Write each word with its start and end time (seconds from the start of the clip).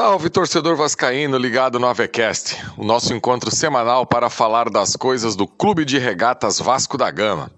Salve 0.00 0.30
torcedor 0.30 0.76
vascaíno 0.76 1.36
ligado 1.36 1.78
no 1.78 1.86
Avecast, 1.86 2.56
o 2.78 2.82
nosso 2.82 3.12
encontro 3.12 3.54
semanal 3.54 4.06
para 4.06 4.30
falar 4.30 4.70
das 4.70 4.96
coisas 4.96 5.36
do 5.36 5.46
Clube 5.46 5.84
de 5.84 5.98
Regatas 5.98 6.58
Vasco 6.58 6.96
da 6.96 7.10
Gama. 7.10 7.50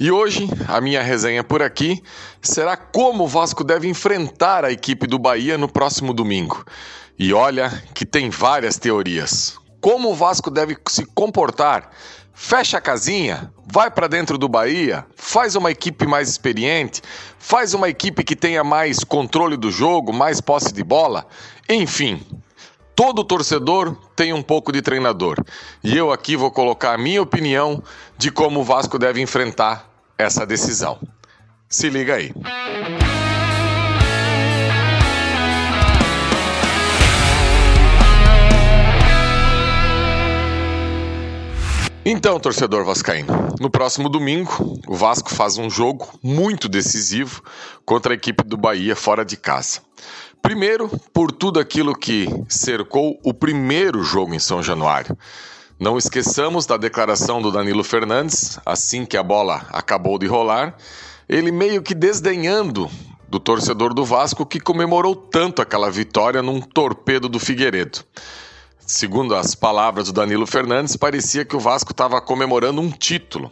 E 0.00 0.10
hoje 0.10 0.48
a 0.66 0.80
minha 0.80 1.02
resenha 1.02 1.44
por 1.44 1.60
aqui 1.60 2.02
será 2.40 2.74
como 2.74 3.24
o 3.24 3.28
Vasco 3.28 3.62
deve 3.62 3.86
enfrentar 3.86 4.64
a 4.64 4.72
equipe 4.72 5.06
do 5.06 5.18
Bahia 5.18 5.58
no 5.58 5.68
próximo 5.68 6.14
domingo. 6.14 6.64
E 7.18 7.34
olha 7.34 7.70
que 7.92 8.06
tem 8.06 8.30
várias 8.30 8.78
teorias. 8.78 9.58
Como 9.78 10.10
o 10.10 10.14
Vasco 10.14 10.50
deve 10.50 10.78
se 10.88 11.04
comportar 11.14 11.90
fecha 12.34 12.78
a 12.78 12.80
casinha, 12.80 13.50
vai 13.64 13.90
para 13.90 14.08
dentro 14.08 14.36
do 14.36 14.48
Bahia, 14.48 15.06
faz 15.16 15.54
uma 15.54 15.70
equipe 15.70 16.06
mais 16.06 16.28
experiente, 16.28 17.00
faz 17.38 17.72
uma 17.72 17.88
equipe 17.88 18.24
que 18.24 18.34
tenha 18.34 18.64
mais 18.64 19.04
controle 19.04 19.56
do 19.56 19.70
jogo, 19.70 20.12
mais 20.12 20.40
posse 20.40 20.74
de 20.74 20.82
bola, 20.82 21.26
enfim. 21.68 22.20
Todo 22.96 23.24
torcedor 23.24 23.96
tem 24.14 24.32
um 24.32 24.42
pouco 24.42 24.70
de 24.70 24.80
treinador. 24.80 25.36
E 25.82 25.96
eu 25.96 26.12
aqui 26.12 26.36
vou 26.36 26.50
colocar 26.50 26.94
a 26.94 26.98
minha 26.98 27.22
opinião 27.22 27.82
de 28.16 28.30
como 28.30 28.60
o 28.60 28.64
Vasco 28.64 28.98
deve 28.98 29.20
enfrentar 29.20 29.88
essa 30.16 30.46
decisão. 30.46 31.00
Se 31.68 31.88
liga 31.88 32.14
aí. 32.14 32.32
Então, 42.16 42.38
torcedor 42.38 42.84
vascaíno, 42.84 43.48
no 43.58 43.68
próximo 43.68 44.08
domingo, 44.08 44.80
o 44.86 44.94
Vasco 44.94 45.34
faz 45.34 45.58
um 45.58 45.68
jogo 45.68 46.08
muito 46.22 46.68
decisivo 46.68 47.42
contra 47.84 48.12
a 48.12 48.14
equipe 48.14 48.44
do 48.44 48.56
Bahia 48.56 48.94
fora 48.94 49.24
de 49.24 49.36
casa. 49.36 49.80
Primeiro, 50.40 50.88
por 51.12 51.32
tudo 51.32 51.58
aquilo 51.58 51.92
que 51.92 52.28
cercou 52.48 53.18
o 53.24 53.34
primeiro 53.34 54.04
jogo 54.04 54.32
em 54.32 54.38
São 54.38 54.62
Januário. 54.62 55.18
Não 55.76 55.98
esqueçamos 55.98 56.66
da 56.66 56.76
declaração 56.76 57.42
do 57.42 57.50
Danilo 57.50 57.82
Fernandes, 57.82 58.60
assim 58.64 59.04
que 59.04 59.16
a 59.16 59.22
bola 59.22 59.66
acabou 59.70 60.16
de 60.16 60.28
rolar, 60.28 60.76
ele 61.28 61.50
meio 61.50 61.82
que 61.82 61.96
desdenhando 61.96 62.88
do 63.28 63.40
torcedor 63.40 63.92
do 63.92 64.04
Vasco 64.04 64.46
que 64.46 64.60
comemorou 64.60 65.16
tanto 65.16 65.60
aquela 65.60 65.90
vitória 65.90 66.40
num 66.40 66.60
torpedo 66.60 67.28
do 67.28 67.40
Figueiredo. 67.40 68.04
Segundo 68.86 69.34
as 69.34 69.54
palavras 69.54 70.06
do 70.06 70.12
Danilo 70.12 70.46
Fernandes, 70.46 70.94
parecia 70.94 71.44
que 71.44 71.56
o 71.56 71.60
Vasco 71.60 71.92
estava 71.92 72.20
comemorando 72.20 72.82
um 72.82 72.90
título. 72.90 73.50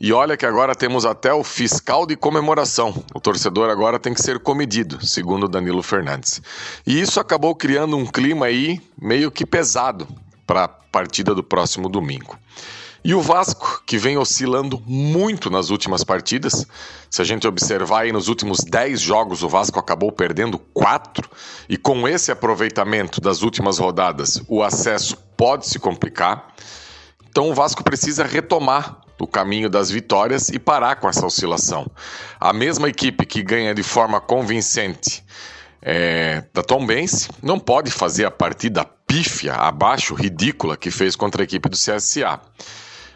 E 0.00 0.12
olha 0.12 0.36
que 0.36 0.46
agora 0.46 0.74
temos 0.74 1.04
até 1.04 1.32
o 1.32 1.44
fiscal 1.44 2.06
de 2.06 2.16
comemoração. 2.16 3.04
O 3.14 3.20
torcedor 3.20 3.68
agora 3.68 3.98
tem 3.98 4.14
que 4.14 4.22
ser 4.22 4.38
comedido, 4.38 5.04
segundo 5.04 5.44
o 5.44 5.48
Danilo 5.48 5.82
Fernandes. 5.82 6.40
E 6.86 6.98
isso 6.98 7.20
acabou 7.20 7.54
criando 7.54 7.98
um 7.98 8.06
clima 8.06 8.46
aí 8.46 8.80
meio 9.00 9.30
que 9.30 9.44
pesado 9.44 10.08
para 10.46 10.64
a 10.64 10.68
partida 10.68 11.34
do 11.34 11.42
próximo 11.42 11.88
domingo. 11.88 12.36
E 13.04 13.14
o 13.14 13.20
Vasco, 13.20 13.82
que 13.84 13.98
vem 13.98 14.16
oscilando 14.16 14.80
muito 14.86 15.50
nas 15.50 15.70
últimas 15.70 16.04
partidas, 16.04 16.64
se 17.10 17.20
a 17.20 17.24
gente 17.24 17.48
observar 17.48 18.02
aí 18.02 18.12
nos 18.12 18.28
últimos 18.28 18.60
10 18.60 19.00
jogos, 19.00 19.42
o 19.42 19.48
Vasco 19.48 19.78
acabou 19.78 20.12
perdendo 20.12 20.56
4, 20.56 21.28
e 21.68 21.76
com 21.76 22.06
esse 22.06 22.30
aproveitamento 22.30 23.20
das 23.20 23.42
últimas 23.42 23.78
rodadas, 23.78 24.40
o 24.46 24.62
acesso 24.62 25.16
pode 25.36 25.66
se 25.66 25.80
complicar. 25.80 26.54
Então 27.28 27.50
o 27.50 27.54
Vasco 27.54 27.82
precisa 27.82 28.24
retomar 28.24 29.00
o 29.18 29.26
caminho 29.26 29.68
das 29.68 29.90
vitórias 29.90 30.48
e 30.48 30.58
parar 30.58 30.96
com 30.96 31.08
essa 31.08 31.26
oscilação. 31.26 31.90
A 32.38 32.52
mesma 32.52 32.88
equipe 32.88 33.26
que 33.26 33.42
ganha 33.42 33.74
de 33.74 33.82
forma 33.82 34.20
convincente 34.20 35.24
é, 35.80 36.44
da 36.54 36.62
Tom 36.62 36.86
Benz 36.86 37.28
não 37.42 37.58
pode 37.58 37.90
fazer 37.90 38.24
a 38.24 38.30
partida 38.30 38.84
pífia, 38.84 39.54
abaixo, 39.54 40.14
ridícula 40.14 40.76
que 40.76 40.90
fez 40.90 41.16
contra 41.16 41.42
a 41.42 41.44
equipe 41.44 41.68
do 41.68 41.76
CSA. 41.76 42.40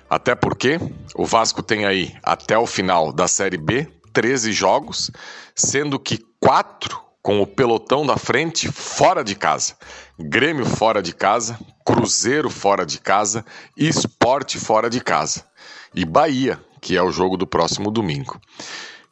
Até 0.09 0.35
porque 0.35 0.79
o 1.15 1.25
Vasco 1.25 1.63
tem 1.63 1.85
aí, 1.85 2.15
até 2.23 2.57
o 2.57 2.67
final 2.67 3.13
da 3.13 3.27
Série 3.27 3.57
B, 3.57 3.89
13 4.13 4.53
jogos, 4.53 5.11
sendo 5.55 5.99
que 5.99 6.25
quatro 6.41 7.01
com 7.21 7.43
o 7.43 7.47
pelotão 7.47 8.07
da 8.07 8.17
frente 8.17 8.71
fora 8.71 9.25
de 9.25 9.35
casa. 9.35 9.75
Grêmio 10.17 10.65
fora 10.65 11.03
de 11.03 11.13
casa, 11.13 11.59
Cruzeiro 11.85 12.49
fora 12.49 12.87
de 12.87 13.01
casa, 13.01 13.45
Esporte 13.77 14.61
fora 14.61 14.89
de 14.89 15.01
casa. 15.01 15.45
E 15.93 16.05
Bahia, 16.05 16.61
que 16.81 16.97
é 16.97 17.03
o 17.03 17.11
jogo 17.11 17.37
do 17.37 17.47
próximo 17.47 17.91
domingo. 17.91 18.41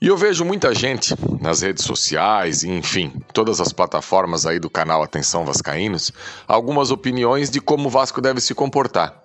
E 0.01 0.07
eu 0.07 0.17
vejo 0.17 0.45
muita 0.45 0.73
gente 0.73 1.15
nas 1.41 1.63
redes 1.63 1.85
sociais, 1.85 2.63
enfim, 2.63 3.13
todas 3.33 3.61
as 3.61 3.73
plataformas 3.73 4.47
aí 4.47 4.61
do 4.61 4.71
canal 4.71 5.03
Atenção 5.03 5.45
Vascaínos, 5.45 6.13
algumas 6.47 6.91
opiniões 6.91 7.51
de 7.51 7.61
como 7.61 7.89
o 7.89 7.91
Vasco 7.91 8.21
deve 8.21 8.41
se 8.41 8.55
comportar. 8.55 9.25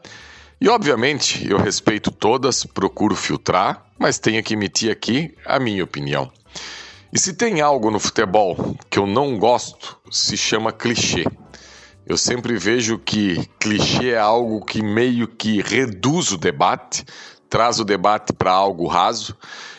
E 0.62 0.68
obviamente 0.68 1.50
eu 1.50 1.58
respeito 1.58 2.12
todas, 2.12 2.66
procuro 2.66 3.16
filtrar, 3.16 3.86
mas 3.98 4.20
tenho 4.20 4.44
que 4.44 4.56
emitir 4.56 4.92
aqui 4.92 5.34
a 5.46 5.58
minha 5.58 5.82
opinião. 5.82 6.30
E 7.14 7.18
se 7.18 7.32
tem 7.32 7.62
algo 7.62 7.90
no 7.90 7.98
futebol 7.98 8.76
que 8.90 9.00
eu 9.00 9.08
não 9.08 9.40
gosto, 9.40 9.98
se 10.12 10.36
chama 10.36 10.74
clichê. 10.74 11.24
Eu 12.06 12.18
sempre 12.18 12.58
vejo 12.58 13.00
que 13.00 13.48
clichê 13.58 14.10
é 14.10 14.20
algo 14.20 14.66
que 14.66 14.84
meio 14.84 15.30
que 15.30 15.62
reduz 15.62 16.32
o 16.34 16.38
debate, 16.38 17.06
traz 17.50 17.80
o 17.80 17.86
debate 17.86 18.34
para 18.34 18.52
algo 18.52 18.86
raso. 18.86 19.38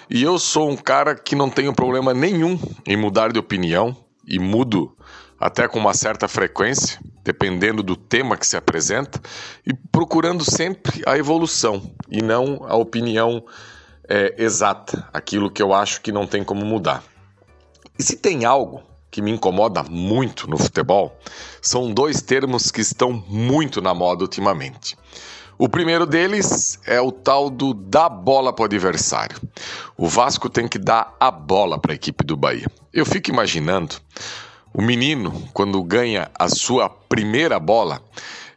E 0.08 0.22
eu 0.22 0.38
sou 0.38 0.70
um 0.70 0.76
cara 0.76 1.14
que 1.14 1.36
não 1.36 1.50
tenho 1.50 1.74
problema 1.74 2.14
nenhum 2.14 2.58
em 2.86 2.96
mudar 2.96 3.32
de 3.32 3.38
opinião 3.38 3.94
e 4.26 4.38
mudo 4.38 4.96
até 5.38 5.68
com 5.68 5.78
uma 5.78 5.92
certa 5.92 6.26
frequência 6.26 6.98
dependendo 7.30 7.80
do 7.80 7.94
tema 7.94 8.36
que 8.36 8.44
se 8.44 8.56
apresenta, 8.56 9.20
e 9.64 9.72
procurando 9.72 10.44
sempre 10.44 11.00
a 11.06 11.16
evolução 11.16 11.94
e 12.10 12.20
não 12.20 12.64
a 12.66 12.74
opinião 12.74 13.44
é, 14.08 14.34
exata, 14.36 15.08
aquilo 15.12 15.48
que 15.48 15.62
eu 15.62 15.72
acho 15.72 16.00
que 16.00 16.10
não 16.10 16.26
tem 16.26 16.42
como 16.42 16.64
mudar. 16.64 17.04
E 17.96 18.02
se 18.02 18.16
tem 18.16 18.44
algo 18.44 18.82
que 19.12 19.22
me 19.22 19.30
incomoda 19.30 19.84
muito 19.84 20.50
no 20.50 20.58
futebol, 20.58 21.16
são 21.62 21.94
dois 21.94 22.20
termos 22.20 22.72
que 22.72 22.80
estão 22.80 23.12
muito 23.12 23.80
na 23.80 23.94
moda 23.94 24.22
ultimamente. 24.22 24.98
O 25.56 25.68
primeiro 25.68 26.06
deles 26.06 26.80
é 26.84 27.00
o 27.00 27.12
tal 27.12 27.48
do 27.48 27.72
dar 27.72 28.08
bola 28.08 28.52
para 28.52 28.62
o 28.62 28.66
adversário. 28.66 29.40
O 29.96 30.08
Vasco 30.08 30.48
tem 30.50 30.66
que 30.66 30.78
dar 30.78 31.14
a 31.20 31.30
bola 31.30 31.78
para 31.78 31.92
a 31.92 31.94
equipe 31.94 32.24
do 32.24 32.36
Bahia. 32.36 32.66
Eu 32.92 33.06
fico 33.06 33.30
imaginando 33.30 33.96
o 34.72 34.82
menino, 34.82 35.48
quando 35.52 35.82
ganha 35.82 36.30
a 36.38 36.48
sua 36.48 36.88
primeira 36.88 37.58
bola, 37.58 38.00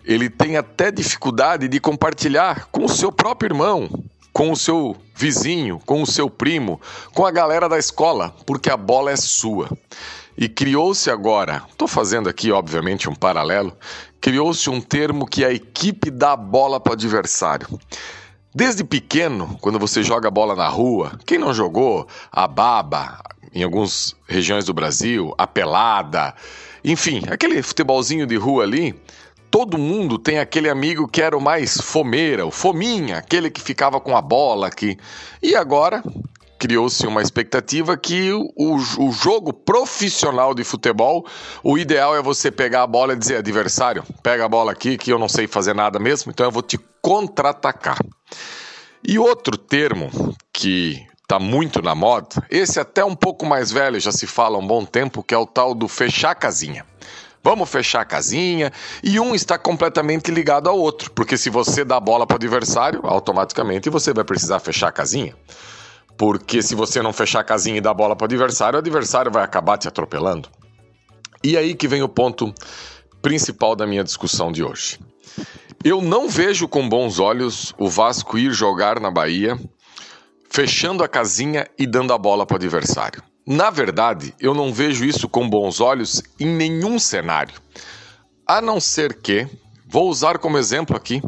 ele 0.06 0.30
tem 0.30 0.58
até 0.58 0.92
dificuldade 0.92 1.68
de 1.68 1.80
compartilhar 1.80 2.68
com 2.72 2.86
o 2.86 2.90
seu 2.90 3.12
próprio 3.12 3.48
irmão, 3.48 3.90
com 4.32 4.52
o 4.52 4.56
seu 4.56 4.96
vizinho, 5.16 5.80
com 5.86 6.02
o 6.02 6.08
seu 6.08 6.30
primo, 6.30 6.80
com 7.14 7.26
a 7.26 7.32
galera 7.32 7.70
da 7.70 7.78
escola, 7.78 8.36
porque 8.46 8.70
a 8.70 8.78
bola 8.78 9.12
é 9.12 9.16
sua. 9.16 9.70
E 10.38 10.50
criou-se 10.50 11.10
agora, 11.10 11.64
estou 11.70 11.88
fazendo 11.88 12.28
aqui 12.28 12.52
obviamente 12.52 13.08
um 13.10 13.16
paralelo, 13.16 13.76
criou-se 14.20 14.70
um 14.70 14.82
termo 14.82 15.28
que 15.28 15.44
é 15.44 15.48
a 15.48 15.54
equipe 15.54 16.10
dá 16.10 16.34
a 16.34 16.38
bola 16.38 16.80
para 16.80 16.92
o 16.92 16.94
adversário. 16.94 17.68
Desde 18.56 18.84
pequeno, 18.84 19.58
quando 19.62 19.80
você 19.80 20.04
joga 20.04 20.30
bola 20.30 20.56
na 20.56 20.68
rua, 20.68 21.18
quem 21.26 21.40
não 21.40 21.52
jogou 21.52 22.08
a 22.32 22.48
baba, 22.48 23.20
em 23.52 23.64
algumas 23.64 24.16
regiões 24.28 24.66
do 24.66 24.74
Brasil, 24.76 25.34
a 25.40 25.48
pelada, 25.48 26.36
enfim, 26.84 27.24
aquele 27.32 27.64
futebolzinho 27.64 28.28
de 28.28 28.36
rua 28.36 28.64
ali, 28.64 28.94
todo 29.50 29.80
mundo 29.80 30.20
tem 30.20 30.38
aquele 30.38 30.70
amigo 30.70 31.08
que 31.08 31.20
era 31.20 31.36
o 31.36 31.42
mais 31.42 31.82
fomeira, 31.82 32.46
o 32.46 32.52
fominha, 32.52 33.18
aquele 33.18 33.50
que 33.50 33.60
ficava 33.60 34.00
com 34.00 34.16
a 34.16 34.22
bola 34.22 34.68
aqui. 34.68 35.00
E 35.42 35.56
agora 35.56 36.04
criou-se 36.60 37.06
uma 37.08 37.24
expectativa 37.24 37.98
que 37.98 38.32
o, 38.32 38.52
o, 38.56 39.12
jogo 39.12 39.52
profissional 39.52 40.54
de 40.54 40.64
futebol, 40.64 41.26
o 41.64 41.76
ideal 41.76 42.16
é 42.16 42.22
você 42.22 42.52
pegar 42.52 42.84
a 42.84 42.88
bola 42.88 43.14
e 43.14 43.18
dizer, 43.18 43.38
adversário, 43.38 44.04
pega 44.22 44.46
a 44.46 44.48
bola 44.48 44.72
aqui 44.72 44.96
que 44.96 45.12
eu 45.12 45.18
não 45.18 45.28
sei 45.28 45.48
fazer 45.48 45.74
nada 45.74 45.98
mesmo, 46.00 46.32
então 46.32 46.46
eu 46.46 46.52
vou 46.52 46.62
te 46.62 46.80
contra-atacar. 47.04 48.00
E 49.06 49.20
outro 49.20 49.58
termo 49.58 50.10
que 50.54 51.06
está 51.22 51.38
muito 51.38 51.82
na 51.82 51.94
moda, 51.94 52.42
esse 52.50 52.80
até 52.80 53.04
um 53.04 53.14
pouco 53.14 53.46
mais 53.46 53.72
velho 53.72 54.00
já 54.00 54.12
se 54.12 54.26
fala 54.26 54.56
há 54.56 54.60
um 54.60 54.66
bom 54.66 54.86
tempo, 54.86 55.22
que 55.22 55.36
é 55.36 55.38
o 55.38 55.46
tal 55.46 55.76
do 55.76 55.90
fechar 55.90 56.32
a 56.32 56.36
casinha. 56.36 56.86
Vamos 57.44 57.70
fechar 57.70 58.00
a 58.00 58.06
casinha 58.06 58.72
e 59.04 59.20
um 59.20 59.36
está 59.36 59.58
completamente 59.58 60.32
ligado 60.32 60.70
ao 60.70 60.80
outro, 60.80 61.12
porque 61.12 61.38
se 61.38 61.50
você 61.50 61.84
dá 61.84 62.00
bola 62.00 62.26
para 62.26 62.36
o 62.36 62.38
adversário, 62.38 63.02
automaticamente 63.04 63.90
você 63.90 64.14
vai 64.14 64.24
precisar 64.24 64.62
fechar 64.62 64.88
a 64.88 64.92
casinha. 64.94 65.36
Porque 66.18 66.62
se 66.62 66.74
você 66.74 67.02
não 67.02 67.12
fechar 67.12 67.42
a 67.42 67.44
casinha 67.44 67.80
e 67.80 67.82
dar 67.82 67.94
bola 67.94 68.16
para 68.16 68.24
o 68.24 68.26
adversário, 68.26 68.78
o 68.78 68.80
adversário 68.80 69.30
vai 69.30 69.44
acabar 69.44 69.78
te 69.78 69.90
atropelando. 69.90 70.48
E 71.44 71.58
aí 71.58 71.76
que 71.76 71.88
vem 71.88 72.02
o 72.02 72.08
ponto 72.08 72.54
principal 73.22 73.76
da 73.76 73.86
minha 73.86 74.06
discussão 74.06 74.50
de 74.50 74.64
hoje. 74.64 74.98
Eu 75.84 76.02
não 76.02 76.30
vejo 76.30 76.68
com 76.68 76.88
bons 76.88 77.20
olhos 77.20 77.74
o 77.78 77.90
Vasco 77.90 78.38
ir 78.38 78.52
jogar 78.52 79.00
na 79.00 79.12
Bahia 79.12 79.60
fechando 80.50 81.04
a 81.04 81.08
casinha 81.08 81.68
e 81.80 81.88
dando 81.88 82.14
a 82.14 82.18
bola 82.18 82.46
para 82.46 82.54
o 82.54 82.58
adversário. 82.58 83.24
Na 83.46 83.72
verdade, 83.72 84.36
eu 84.40 84.54
não 84.54 84.72
vejo 84.72 85.04
isso 85.04 85.28
com 85.28 85.50
bons 85.50 85.82
olhos 85.82 86.22
em 86.40 86.46
nenhum 86.46 87.00
cenário. 87.00 87.56
A 88.48 88.62
não 88.62 88.80
ser 88.80 89.20
que, 89.20 89.48
vou 89.88 90.08
usar 90.08 90.38
como 90.38 90.58
exemplo 90.58 90.96
aqui, 90.96 91.22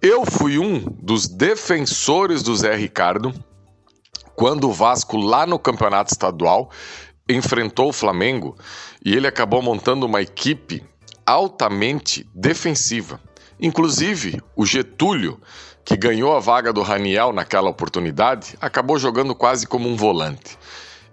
eu 0.00 0.24
fui 0.24 0.58
um 0.58 0.78
dos 0.78 1.26
defensores 1.26 2.42
do 2.42 2.54
Zé 2.54 2.76
Ricardo 2.76 3.34
quando 4.36 4.68
o 4.68 4.72
Vasco, 4.72 5.16
lá 5.16 5.44
no 5.44 5.58
campeonato 5.58 6.12
estadual, 6.12 6.70
enfrentou 7.28 7.88
o 7.88 7.92
Flamengo 7.92 8.56
e 9.04 9.12
ele 9.14 9.26
acabou 9.26 9.60
montando 9.60 10.06
uma 10.06 10.22
equipe 10.22 10.84
altamente 11.26 12.26
defensiva. 12.34 13.20
Inclusive, 13.62 14.42
o 14.56 14.66
Getúlio, 14.66 15.40
que 15.84 15.96
ganhou 15.96 16.36
a 16.36 16.40
vaga 16.40 16.72
do 16.72 16.82
Raniel 16.82 17.32
naquela 17.32 17.70
oportunidade, 17.70 18.56
acabou 18.60 18.98
jogando 18.98 19.36
quase 19.36 19.68
como 19.68 19.88
um 19.88 19.94
volante. 19.94 20.58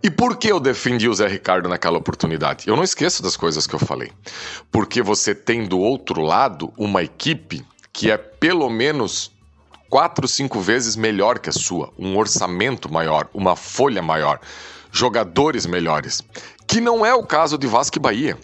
E 0.02 0.10
por 0.10 0.36
que 0.36 0.48
eu 0.48 0.60
defendi 0.60 1.08
o 1.08 1.14
Zé 1.14 1.28
Ricardo 1.28 1.70
naquela 1.70 2.00
oportunidade? 2.00 2.68
Eu 2.68 2.76
não 2.76 2.84
esqueço 2.84 3.22
das 3.22 3.38
coisas 3.38 3.68
que 3.68 3.76
eu 3.76 3.80
falei. 3.80 4.12
Porque 4.72 5.00
você 5.04 5.36
tem 5.36 5.68
do 5.68 5.78
outro 5.78 6.22
lado 6.22 6.74
uma 6.76 7.04
equipe 7.04 7.64
que 7.94 8.10
é 8.10 8.18
pelo 8.18 8.68
menos 8.68 9.32
quatro, 9.88 10.28
cinco 10.28 10.60
vezes 10.60 10.96
melhor 10.96 11.38
que 11.38 11.50
a 11.50 11.54
sua, 11.54 11.94
um 12.00 12.18
orçamento 12.18 12.92
maior, 12.92 13.30
uma 13.32 13.56
folha 13.56 14.02
maior, 14.02 14.40
jogadores 14.92 15.68
melhores, 15.68 16.24
que 16.66 16.82
não 16.82 17.06
é 17.06 17.14
o 17.14 17.24
caso 17.24 17.60
de 17.60 17.68
Vasco 17.68 17.98
e 17.98 18.02
Bahia. 18.02 18.38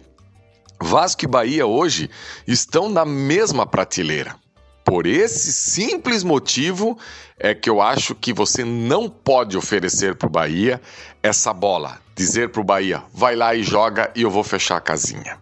Vasco 0.81 1.23
e 1.23 1.27
Bahia 1.27 1.65
hoje 1.65 2.09
estão 2.47 2.89
na 2.89 3.05
mesma 3.05 3.65
prateleira. 3.65 4.35
Por 4.83 5.07
esse 5.07 5.51
simples 5.51 6.23
motivo 6.23 6.97
é 7.39 7.55
que 7.55 7.69
eu 7.69 7.81
acho 7.81 8.13
que 8.13 8.31
você 8.31 8.63
não 8.63 9.09
pode 9.09 9.57
oferecer 9.57 10.15
para 10.15 10.27
o 10.27 10.31
Bahia 10.31 10.79
essa 11.23 11.51
bola. 11.53 11.99
Dizer 12.15 12.49
para 12.49 12.61
o 12.61 12.63
Bahia, 12.63 13.03
vai 13.11 13.35
lá 13.35 13.55
e 13.55 13.63
joga 13.63 14.11
e 14.15 14.21
eu 14.21 14.29
vou 14.29 14.43
fechar 14.43 14.77
a 14.77 14.81
casinha. 14.81 15.39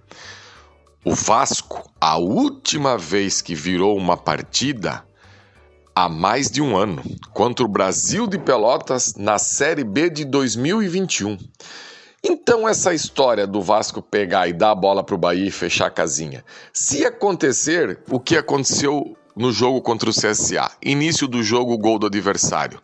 O 1.03 1.13
Vasco, 1.13 1.91
a 2.00 2.18
última 2.18 2.97
vez 2.97 3.41
que 3.41 3.53
virou 3.53 3.97
uma 3.97 4.15
partida, 4.15 5.03
há 5.94 6.07
mais 6.07 6.50
de 6.50 6.62
um 6.62 6.77
ano, 6.77 7.03
contra 7.33 7.65
o 7.65 7.68
Brasil 7.68 8.25
de 8.25 8.39
Pelotas 8.39 9.15
na 9.15 9.38
Série 9.38 9.83
B 9.83 10.09
de 10.09 10.24
2021. 10.24 11.38
Então, 12.25 12.68
essa 12.70 12.94
história 12.94 13.46
do 13.46 13.62
Vasco 13.62 14.02
pegar 14.02 14.48
e 14.48 14.54
dar 14.54 14.72
a 14.72 14.75
bola 14.75 15.04
para 15.04 15.14
o 15.14 15.18
Bahia 15.18 15.46
e 15.46 15.52
fechar 15.52 15.88
a 15.88 15.92
casinha, 15.92 16.46
se 16.72 17.06
acontecer 17.06 18.00
o 18.10 18.18
que 18.18 18.38
aconteceu 18.38 19.18
no 19.36 19.52
jogo 19.52 19.81
contra 19.81 20.10
o 20.10 20.14
CSA, 20.14 20.72
início 20.81 21.28
do 21.28 21.44
jogo, 21.44 21.78
gol 21.78 22.00
do 22.00 22.06
adversário. 22.06 22.80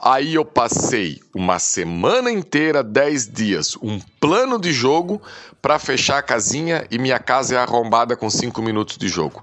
Aí 0.00 0.34
eu 0.34 0.46
passei 0.46 1.20
uma 1.34 1.58
semana 1.58 2.30
inteira, 2.30 2.82
10 2.82 3.28
dias, 3.28 3.76
um 3.82 4.00
plano 4.18 4.58
de 4.58 4.72
jogo 4.72 5.20
para 5.60 5.78
fechar 5.78 6.16
a 6.16 6.22
casinha 6.22 6.86
e 6.90 6.96
minha 6.96 7.18
casa 7.18 7.56
é 7.56 7.58
arrombada 7.58 8.16
com 8.16 8.30
5 8.30 8.62
minutos 8.62 8.96
de 8.96 9.08
jogo. 9.08 9.42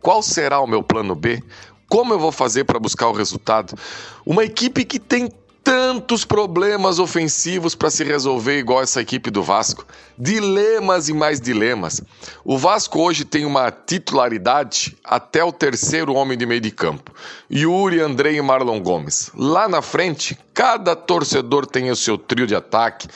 Qual 0.00 0.22
será 0.22 0.60
o 0.60 0.66
meu 0.66 0.82
plano 0.82 1.14
B? 1.14 1.42
Como 1.90 2.14
eu 2.14 2.18
vou 2.18 2.32
fazer 2.32 2.64
para 2.64 2.78
buscar 2.78 3.08
o 3.08 3.12
resultado? 3.12 3.78
Uma 4.24 4.44
equipe 4.44 4.82
que 4.86 4.98
tem 4.98 5.30
tantos 5.68 6.24
problemas 6.24 6.98
ofensivos 6.98 7.74
para 7.74 7.90
se 7.90 8.02
resolver 8.02 8.58
igual 8.58 8.80
essa 8.80 9.02
equipe 9.02 9.30
do 9.30 9.42
Vasco. 9.42 9.84
Dilemas 10.16 11.10
e 11.10 11.12
mais 11.12 11.42
dilemas. 11.42 12.00
O 12.42 12.56
Vasco 12.56 12.98
hoje 12.98 13.22
tem 13.22 13.44
uma 13.44 13.70
titularidade 13.70 14.96
até 15.04 15.44
o 15.44 15.52
terceiro 15.52 16.14
homem 16.14 16.38
de 16.38 16.46
meio 16.46 16.62
de 16.62 16.70
campo. 16.70 17.12
Yuri, 17.52 18.00
Andrei 18.00 18.38
e 18.38 18.40
Marlon 18.40 18.80
Gomes. 18.80 19.30
Lá 19.36 19.68
na 19.68 19.82
frente, 19.82 20.38
cada 20.54 20.96
torcedor 20.96 21.66
tem 21.66 21.90
o 21.90 21.96
seu 21.96 22.16
trio 22.16 22.46
de 22.46 22.54
ataque. 22.54 23.06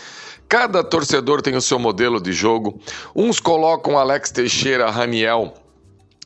Cada 0.47 0.85
torcedor 0.85 1.41
tem 1.41 1.57
o 1.57 1.63
seu 1.63 1.79
modelo 1.79 2.21
de 2.21 2.35
jogo. 2.35 2.79
Uns 3.17 3.41
colocam 3.41 3.97
Alex 3.97 4.31
Teixeira, 4.31 4.91
Raniel 4.91 5.55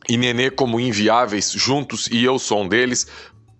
e 0.08 0.16
Nenê 0.16 0.50
como 0.50 0.80
inviáveis 0.80 1.52
juntos 1.52 2.08
e 2.10 2.24
eu 2.24 2.36
sou 2.36 2.62
um 2.62 2.68
deles. 2.68 3.06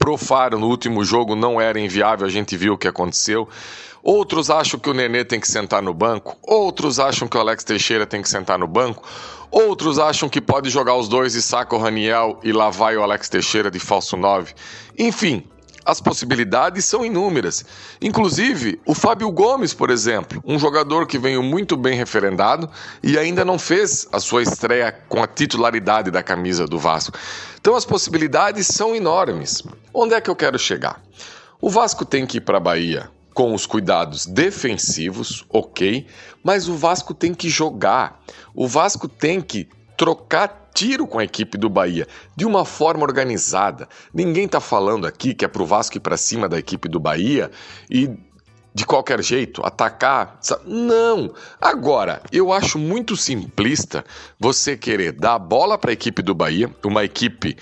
Profaro 0.07 0.57
no 0.57 0.69
último 0.69 1.05
jogo 1.05 1.35
não 1.35 1.61
era 1.61 1.81
inviável, 1.81 2.29
a 2.29 2.31
gente 2.31 2.57
viu 2.57 2.75
o 2.75 2.79
que 2.79 2.87
aconteceu. 2.87 3.49
Outros 4.05 4.51
acham 4.51 4.79
que 4.79 4.89
o 4.89 4.95
Nenê 4.95 5.25
tem 5.25 5.41
que 5.41 5.49
sentar 5.49 5.83
no 5.83 5.93
banco, 5.93 6.37
outros 6.45 7.01
acham 7.01 7.27
que 7.27 7.37
o 7.37 7.41
Alex 7.41 7.65
Teixeira 7.65 8.07
tem 8.07 8.23
que 8.23 8.29
sentar 8.29 8.57
no 8.57 8.69
banco, 8.69 9.03
outros 9.51 9.99
acham 9.99 10.29
que 10.29 10.41
pode 10.41 10.71
jogar 10.71 10.95
os 10.95 11.09
dois 11.09 11.35
e 11.35 11.43
saca 11.43 11.75
o 11.75 11.79
Raniel 11.81 12.39
e 12.45 12.53
lá 12.53 12.71
vai 12.71 12.97
o 12.97 13.03
Alex 13.03 13.29
Teixeira 13.29 13.69
de 13.69 13.81
falso 13.81 14.17
9. 14.17 14.55
Enfim, 14.97 15.43
as 15.87 16.01
possibilidades 16.01 16.85
são 16.85 17.05
inúmeras. 17.05 17.65
Inclusive, 18.03 18.81
o 18.85 18.93
Fábio 18.93 19.31
Gomes, 19.31 19.73
por 19.73 19.89
exemplo, 19.89 20.43
um 20.45 20.59
jogador 20.59 21.07
que 21.07 21.19
veio 21.19 21.43
muito 21.43 21.77
bem 21.77 21.97
referendado 21.97 22.69
e 23.03 23.17
ainda 23.17 23.45
não 23.45 23.59
fez 23.59 24.09
a 24.13 24.19
sua 24.19 24.43
estreia 24.43 24.91
com 25.09 25.23
a 25.23 25.27
titularidade 25.29 26.11
da 26.11 26.23
camisa 26.23 26.67
do 26.67 26.79
Vasco. 26.79 27.17
Então 27.61 27.77
as 27.77 27.85
possibilidades 27.85 28.67
são 28.67 28.97
enormes. 28.97 29.63
Onde 29.95 30.15
é 30.15 30.21
que 30.21 30.29
eu 30.29 30.37
quero 30.37 30.59
chegar? 30.59 31.01
O 31.61 31.71
Vasco 31.71 32.05
tem 32.05 32.27
que 32.27 32.39
ir 32.39 32.41
para 32.41 32.59
a 32.59 32.61
Bahia 32.61 33.09
com 33.33 33.55
os 33.55 33.67
cuidados 33.67 34.27
defensivos, 34.27 35.45
ok, 35.51 36.07
mas 36.43 36.69
o 36.69 36.75
Vasco 36.75 37.13
tem 37.13 37.35
que 37.35 37.49
jogar. 37.49 38.23
O 38.55 38.67
Vasco 38.67 39.07
tem 39.07 39.41
que 39.41 39.69
trocar 39.97 40.71
tiro 40.75 41.07
com 41.07 41.19
a 41.19 41.25
equipe 41.25 41.57
do 41.57 41.71
Bahia 41.71 42.07
de 42.37 42.45
uma 42.45 42.65
forma 42.65 43.03
organizada. 43.03 43.89
Ninguém 44.13 44.45
está 44.45 44.61
falando 44.61 45.07
aqui 45.07 45.35
que 45.35 45.45
é 45.45 45.49
pro 45.49 45.65
Vasco 45.65 45.97
ir 45.97 46.01
para 46.01 46.17
cima 46.17 46.49
da 46.49 46.59
equipe 46.59 46.89
do 46.89 47.01
Bahia 47.01 47.51
e 47.91 48.11
de 48.75 48.85
qualquer 48.85 49.23
jeito 49.23 49.65
atacar. 49.65 50.39
Não! 50.67 51.33
Agora, 51.59 52.21
eu 52.31 52.53
acho 52.53 52.79
muito 52.79 53.17
simplista 53.17 54.05
você 54.39 54.77
querer 54.77 55.13
dar 55.13 55.37
a 55.37 55.39
bola 55.39 55.79
para 55.79 55.91
a 55.91 55.95
equipe 55.95 56.21
do 56.21 56.35
Bahia, 56.35 56.71
uma 56.85 57.03
equipe 57.03 57.57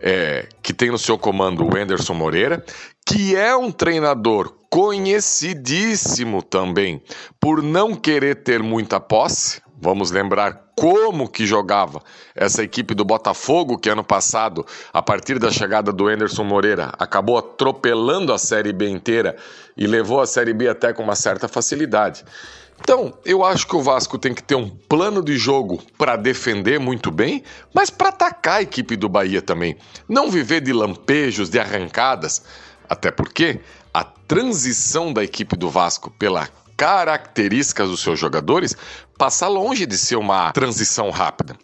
é, 0.00 0.48
que 0.62 0.72
tem 0.72 0.90
no 0.90 0.98
seu 0.98 1.18
comando 1.18 1.64
o 1.64 1.76
Anderson 1.76 2.14
Moreira, 2.14 2.64
que 3.04 3.34
é 3.34 3.56
um 3.56 3.72
treinador 3.72 4.54
conhecidíssimo 4.70 6.40
também 6.40 7.02
por 7.40 7.60
não 7.60 7.96
querer 7.96 8.36
ter 8.36 8.62
muita 8.62 9.00
posse. 9.00 9.60
Vamos 9.82 10.10
lembrar 10.10 10.72
como 10.76 11.26
que 11.26 11.46
jogava 11.46 12.02
essa 12.34 12.62
equipe 12.62 12.94
do 12.94 13.02
Botafogo, 13.02 13.78
que 13.78 13.88
ano 13.88 14.04
passado, 14.04 14.66
a 14.92 15.00
partir 15.00 15.38
da 15.38 15.50
chegada 15.50 15.90
do 15.90 16.06
Anderson 16.06 16.44
Moreira, 16.44 16.92
acabou 16.98 17.38
atropelando 17.38 18.30
a 18.30 18.38
Série 18.38 18.74
B 18.74 18.90
inteira 18.90 19.36
e 19.74 19.86
levou 19.86 20.20
a 20.20 20.26
Série 20.26 20.52
B 20.52 20.68
até 20.68 20.92
com 20.92 21.02
uma 21.02 21.16
certa 21.16 21.48
facilidade. 21.48 22.24
Então, 22.82 23.14
eu 23.24 23.42
acho 23.42 23.66
que 23.66 23.76
o 23.76 23.82
Vasco 23.82 24.18
tem 24.18 24.34
que 24.34 24.42
ter 24.42 24.54
um 24.54 24.68
plano 24.68 25.22
de 25.22 25.36
jogo 25.36 25.82
para 25.96 26.16
defender 26.16 26.78
muito 26.78 27.10
bem, 27.10 27.42
mas 27.72 27.88
para 27.88 28.08
atacar 28.08 28.56
a 28.56 28.62
equipe 28.62 28.96
do 28.96 29.08
Bahia 29.08 29.40
também. 29.40 29.76
Não 30.06 30.30
viver 30.30 30.60
de 30.60 30.72
lampejos, 30.72 31.48
de 31.48 31.58
arrancadas, 31.58 32.42
até 32.88 33.10
porque 33.10 33.60
a 33.92 34.04
transição 34.04 35.12
da 35.12 35.24
equipe 35.24 35.56
do 35.56 35.68
Vasco 35.68 36.10
pela 36.18 36.48
características 36.80 37.90
dos 37.90 38.00
seus 38.00 38.18
jogadores 38.18 38.74
passa 39.18 39.46
longe 39.46 39.84
de 39.84 39.98
ser 39.98 40.16
uma 40.16 40.50
transição 40.50 41.10
rápida. 41.10 41.54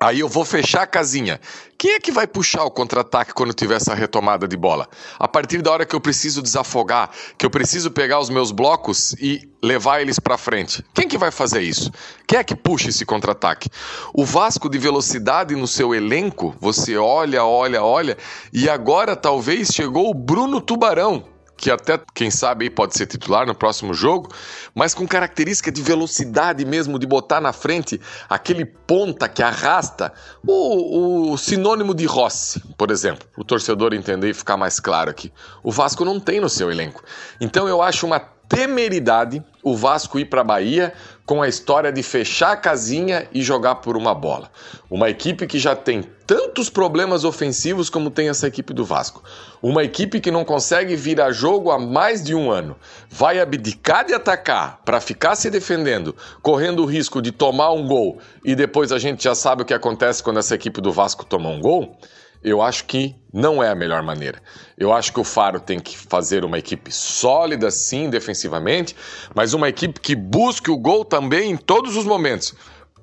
Aí 0.00 0.18
eu 0.18 0.28
vou 0.28 0.44
fechar 0.44 0.82
a 0.82 0.86
casinha. 0.86 1.40
Quem 1.78 1.92
é 1.92 2.00
que 2.00 2.10
vai 2.10 2.26
puxar 2.26 2.64
o 2.64 2.70
contra-ataque 2.72 3.32
quando 3.32 3.54
tiver 3.54 3.76
essa 3.76 3.94
retomada 3.94 4.48
de 4.48 4.56
bola? 4.56 4.88
A 5.16 5.28
partir 5.28 5.62
da 5.62 5.70
hora 5.70 5.86
que 5.86 5.94
eu 5.94 6.00
preciso 6.00 6.42
desafogar, 6.42 7.10
que 7.38 7.46
eu 7.46 7.50
preciso 7.50 7.88
pegar 7.88 8.18
os 8.18 8.28
meus 8.28 8.50
blocos 8.50 9.12
e 9.12 9.48
levar 9.62 10.00
eles 10.00 10.18
para 10.18 10.36
frente. 10.36 10.84
Quem 10.92 11.06
que 11.06 11.16
vai 11.16 11.30
fazer 11.30 11.60
isso? 11.62 11.92
Quem 12.26 12.40
é 12.40 12.42
que 12.42 12.56
puxa 12.56 12.88
esse 12.88 13.06
contra-ataque? 13.06 13.70
O 14.12 14.24
Vasco 14.24 14.68
de 14.68 14.76
velocidade 14.76 15.54
no 15.54 15.68
seu 15.68 15.94
elenco, 15.94 16.52
você 16.58 16.96
olha, 16.96 17.44
olha, 17.44 17.80
olha, 17.84 18.18
e 18.52 18.68
agora 18.68 19.14
talvez 19.14 19.68
chegou 19.68 20.10
o 20.10 20.14
Bruno 20.14 20.60
Tubarão 20.60 21.30
que 21.62 21.70
até, 21.70 22.00
quem 22.12 22.28
sabe, 22.28 22.68
pode 22.68 22.96
ser 22.96 23.06
titular 23.06 23.46
no 23.46 23.54
próximo 23.54 23.94
jogo, 23.94 24.28
mas 24.74 24.94
com 24.94 25.06
característica 25.06 25.70
de 25.70 25.80
velocidade 25.80 26.64
mesmo, 26.64 26.98
de 26.98 27.06
botar 27.06 27.40
na 27.40 27.52
frente 27.52 28.00
aquele 28.28 28.64
ponta 28.64 29.28
que 29.28 29.44
arrasta, 29.44 30.12
o, 30.44 31.30
o 31.30 31.38
sinônimo 31.38 31.94
de 31.94 32.04
Rossi, 32.04 32.60
por 32.76 32.90
exemplo, 32.90 33.28
o 33.38 33.44
torcedor 33.44 33.94
entender 33.94 34.30
e 34.30 34.34
ficar 34.34 34.56
mais 34.56 34.80
claro 34.80 35.08
aqui. 35.08 35.32
O 35.62 35.70
Vasco 35.70 36.04
não 36.04 36.18
tem 36.18 36.40
no 36.40 36.48
seu 36.48 36.68
elenco. 36.68 37.04
Então 37.40 37.68
eu 37.68 37.80
acho 37.80 38.06
uma 38.06 38.18
temeridade 38.52 39.42
o 39.62 39.74
Vasco 39.74 40.18
ir 40.18 40.26
para 40.26 40.42
a 40.42 40.44
Bahia 40.44 40.92
com 41.24 41.40
a 41.40 41.48
história 41.48 41.90
de 41.90 42.02
fechar 42.02 42.52
a 42.52 42.56
casinha 42.56 43.26
e 43.32 43.40
jogar 43.40 43.76
por 43.76 43.96
uma 43.96 44.14
bola. 44.14 44.50
Uma 44.90 45.08
equipe 45.08 45.46
que 45.46 45.58
já 45.58 45.74
tem 45.74 46.02
tantos 46.26 46.68
problemas 46.68 47.24
ofensivos 47.24 47.88
como 47.88 48.10
tem 48.10 48.28
essa 48.28 48.46
equipe 48.46 48.74
do 48.74 48.84
Vasco. 48.84 49.24
Uma 49.62 49.82
equipe 49.84 50.20
que 50.20 50.30
não 50.30 50.44
consegue 50.44 50.94
virar 50.96 51.32
jogo 51.32 51.70
há 51.70 51.78
mais 51.78 52.22
de 52.22 52.34
um 52.34 52.50
ano. 52.50 52.76
Vai 53.08 53.40
abdicar 53.40 54.04
de 54.04 54.12
atacar 54.12 54.82
para 54.84 55.00
ficar 55.00 55.34
se 55.34 55.48
defendendo, 55.48 56.14
correndo 56.42 56.82
o 56.82 56.86
risco 56.86 57.22
de 57.22 57.32
tomar 57.32 57.72
um 57.72 57.86
gol 57.86 58.18
e 58.44 58.54
depois 58.54 58.92
a 58.92 58.98
gente 58.98 59.24
já 59.24 59.34
sabe 59.34 59.62
o 59.62 59.64
que 59.64 59.72
acontece 59.72 60.22
quando 60.22 60.40
essa 60.40 60.54
equipe 60.54 60.78
do 60.82 60.92
Vasco 60.92 61.24
toma 61.24 61.48
um 61.48 61.60
gol. 61.60 61.96
Eu 62.42 62.60
acho 62.60 62.84
que 62.84 63.14
não 63.32 63.62
é 63.62 63.68
a 63.68 63.74
melhor 63.74 64.02
maneira. 64.02 64.42
Eu 64.76 64.92
acho 64.92 65.12
que 65.12 65.20
o 65.20 65.24
Faro 65.24 65.60
tem 65.60 65.78
que 65.78 65.96
fazer 65.96 66.44
uma 66.44 66.58
equipe 66.58 66.92
sólida, 66.92 67.70
sim, 67.70 68.10
defensivamente, 68.10 68.96
mas 69.34 69.54
uma 69.54 69.68
equipe 69.68 70.00
que 70.00 70.14
busque 70.14 70.70
o 70.70 70.76
gol 70.76 71.04
também 71.04 71.52
em 71.52 71.56
todos 71.56 71.96
os 71.96 72.04
momentos, 72.04 72.54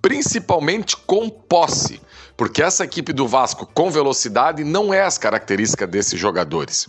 principalmente 0.01 0.95
com 0.95 1.29
posse, 1.29 2.01
porque 2.35 2.63
essa 2.63 2.85
equipe 2.85 3.11
do 3.11 3.27
Vasco 3.27 3.65
com 3.73 3.89
velocidade 3.89 4.63
não 4.63 4.93
é 4.93 5.01
as 5.01 5.17
características 5.17 5.89
desses 5.89 6.19
jogadores. 6.19 6.87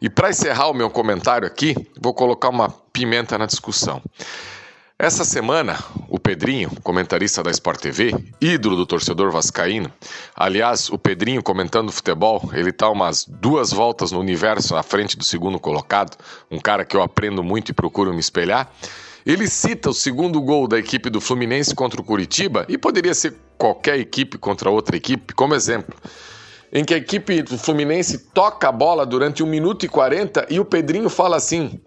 E 0.00 0.10
para 0.10 0.30
encerrar 0.30 0.68
o 0.68 0.74
meu 0.74 0.90
comentário 0.90 1.46
aqui, 1.46 1.74
vou 1.98 2.12
colocar 2.12 2.48
uma 2.48 2.68
pimenta 2.92 3.38
na 3.38 3.46
discussão. 3.46 4.02
Essa 4.98 5.24
semana, 5.24 5.78
o 6.20 6.22
Pedrinho, 6.22 6.70
comentarista 6.82 7.42
da 7.42 7.50
Sport 7.50 7.80
TV, 7.80 8.14
ídolo 8.38 8.76
do 8.76 8.84
torcedor 8.84 9.32
vascaíno, 9.32 9.90
aliás, 10.36 10.90
o 10.90 10.98
Pedrinho 10.98 11.42
comentando 11.42 11.90
futebol, 11.90 12.50
ele 12.52 12.72
tá 12.72 12.90
umas 12.90 13.24
duas 13.24 13.72
voltas 13.72 14.12
no 14.12 14.20
universo 14.20 14.76
à 14.76 14.82
frente 14.82 15.16
do 15.16 15.24
segundo 15.24 15.58
colocado, 15.58 16.18
um 16.50 16.60
cara 16.60 16.84
que 16.84 16.94
eu 16.94 17.02
aprendo 17.02 17.42
muito 17.42 17.70
e 17.70 17.72
procuro 17.72 18.12
me 18.12 18.20
espelhar. 18.20 18.70
Ele 19.24 19.48
cita 19.48 19.88
o 19.88 19.94
segundo 19.94 20.40
gol 20.42 20.68
da 20.68 20.78
equipe 20.78 21.08
do 21.08 21.22
Fluminense 21.22 21.74
contra 21.74 21.98
o 21.98 22.04
Curitiba 22.04 22.66
e 22.68 22.76
poderia 22.76 23.14
ser 23.14 23.34
qualquer 23.56 23.98
equipe 23.98 24.36
contra 24.36 24.70
outra 24.70 24.96
equipe, 24.96 25.32
como 25.32 25.54
exemplo 25.54 25.96
em 26.72 26.84
que 26.84 26.94
a 26.94 26.98
equipe 26.98 27.42
do 27.42 27.58
Fluminense 27.58 28.16
toca 28.32 28.68
a 28.68 28.72
bola 28.72 29.04
durante 29.04 29.42
1 29.42 29.46
minuto 29.46 29.84
e 29.84 29.88
40 29.88 30.46
e 30.48 30.60
o 30.60 30.64
Pedrinho 30.64 31.08
fala 31.08 31.36
assim: 31.36 31.80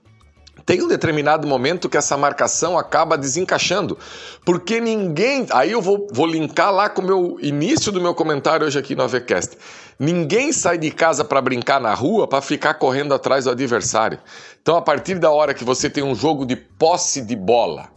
tem 0.65 0.81
um 0.81 0.87
determinado 0.87 1.47
momento 1.47 1.89
que 1.89 1.97
essa 1.97 2.15
marcação 2.15 2.77
acaba 2.77 3.17
desencaixando, 3.17 3.97
porque 4.45 4.79
ninguém. 4.79 5.45
Aí 5.51 5.71
eu 5.71 5.81
vou, 5.81 6.07
vou 6.11 6.25
linkar 6.25 6.71
lá 6.71 6.89
com 6.89 7.01
o 7.01 7.05
meu 7.05 7.37
início 7.41 7.91
do 7.91 7.99
meu 7.99 8.13
comentário 8.15 8.65
hoje 8.65 8.79
aqui 8.79 8.95
no 8.95 9.03
AVCast. 9.03 9.57
Ninguém 9.99 10.53
sai 10.53 10.77
de 10.77 10.89
casa 10.89 11.23
para 11.23 11.41
brincar 11.41 11.79
na 11.79 11.93
rua 11.93 12.27
para 12.27 12.41
ficar 12.41 12.75
correndo 12.75 13.13
atrás 13.13 13.45
do 13.45 13.51
adversário. 13.51 14.19
Então, 14.61 14.75
a 14.75 14.81
partir 14.81 15.19
da 15.19 15.29
hora 15.29 15.53
que 15.53 15.63
você 15.63 15.89
tem 15.89 16.03
um 16.03 16.15
jogo 16.15 16.45
de 16.45 16.55
posse 16.55 17.21
de 17.21 17.35
bola 17.35 17.89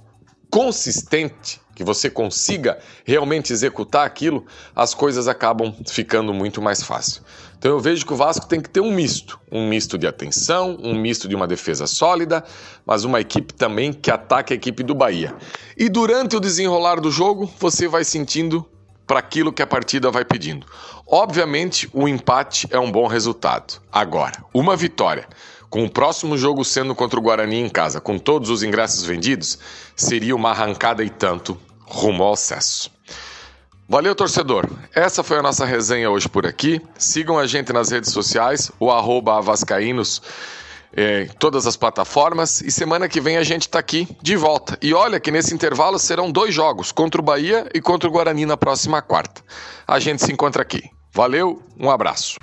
consistente, 0.50 1.60
que 1.74 1.84
você 1.84 2.08
consiga 2.08 2.78
realmente 3.04 3.52
executar 3.52 4.06
aquilo, 4.06 4.46
as 4.74 4.94
coisas 4.94 5.28
acabam 5.28 5.74
ficando 5.86 6.32
muito 6.32 6.62
mais 6.62 6.82
fácil. 6.82 7.22
Então 7.58 7.72
eu 7.72 7.80
vejo 7.80 8.04
que 8.04 8.12
o 8.12 8.16
Vasco 8.16 8.46
tem 8.46 8.60
que 8.60 8.68
ter 8.68 8.80
um 8.80 8.92
misto, 8.92 9.40
um 9.50 9.68
misto 9.68 9.96
de 9.96 10.06
atenção, 10.06 10.76
um 10.82 10.94
misto 10.94 11.28
de 11.28 11.34
uma 11.34 11.46
defesa 11.46 11.86
sólida, 11.86 12.44
mas 12.84 13.04
uma 13.04 13.20
equipe 13.20 13.54
também 13.54 13.92
que 13.92 14.10
ataque 14.10 14.52
a 14.52 14.56
equipe 14.56 14.82
do 14.82 14.94
Bahia. 14.94 15.34
E 15.76 15.88
durante 15.88 16.36
o 16.36 16.40
desenrolar 16.40 17.00
do 17.00 17.10
jogo, 17.10 17.50
você 17.58 17.88
vai 17.88 18.04
sentindo 18.04 18.64
para 19.06 19.20
aquilo 19.20 19.52
que 19.52 19.62
a 19.62 19.66
partida 19.66 20.10
vai 20.10 20.24
pedindo. 20.24 20.66
Obviamente, 21.06 21.88
o 21.92 22.08
empate 22.08 22.66
é 22.70 22.78
um 22.78 22.90
bom 22.90 23.06
resultado. 23.06 23.80
Agora, 23.92 24.44
uma 24.52 24.76
vitória 24.76 25.28
com 25.70 25.84
o 25.84 25.90
próximo 25.90 26.36
jogo 26.36 26.64
sendo 26.64 26.94
contra 26.94 27.18
o 27.18 27.22
Guarani 27.22 27.60
em 27.60 27.68
casa, 27.68 28.00
com 28.00 28.18
todos 28.18 28.50
os 28.50 28.62
ingressos 28.62 29.04
vendidos, 29.04 29.58
seria 29.94 30.34
uma 30.34 30.50
arrancada 30.50 31.04
e 31.04 31.10
tanto 31.10 31.58
rumo 31.84 32.24
ao 32.24 32.32
acesso. 32.32 32.95
Valeu, 33.88 34.16
torcedor. 34.16 34.68
Essa 34.92 35.22
foi 35.22 35.38
a 35.38 35.42
nossa 35.42 35.64
resenha 35.64 36.10
hoje 36.10 36.28
por 36.28 36.44
aqui. 36.44 36.80
Sigam 36.98 37.38
a 37.38 37.46
gente 37.46 37.72
nas 37.72 37.90
redes 37.90 38.10
sociais, 38.10 38.72
o 38.80 38.90
arroba 38.90 39.40
Vascaínos, 39.40 40.20
é, 40.92 41.26
todas 41.38 41.68
as 41.68 41.76
plataformas. 41.76 42.60
E 42.62 42.70
semana 42.72 43.08
que 43.08 43.20
vem 43.20 43.36
a 43.36 43.44
gente 43.44 43.62
está 43.62 43.78
aqui 43.78 44.08
de 44.20 44.34
volta. 44.34 44.76
E 44.82 44.92
olha 44.92 45.20
que 45.20 45.30
nesse 45.30 45.54
intervalo 45.54 46.00
serão 46.00 46.32
dois 46.32 46.52
jogos, 46.52 46.90
contra 46.90 47.20
o 47.20 47.24
Bahia 47.24 47.68
e 47.72 47.80
contra 47.80 48.08
o 48.08 48.12
Guarani 48.12 48.44
na 48.44 48.56
próxima 48.56 49.00
quarta. 49.00 49.40
A 49.86 50.00
gente 50.00 50.20
se 50.20 50.32
encontra 50.32 50.62
aqui. 50.62 50.82
Valeu, 51.14 51.62
um 51.78 51.88
abraço. 51.88 52.38